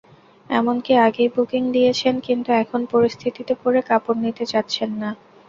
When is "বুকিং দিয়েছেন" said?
1.35-2.15